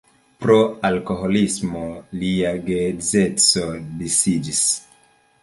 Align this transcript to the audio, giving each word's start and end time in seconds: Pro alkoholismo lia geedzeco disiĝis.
Pro 0.43 0.55
alkoholismo 0.87 1.83
lia 2.23 2.55
geedzeco 2.71 3.69
disiĝis. 4.01 4.65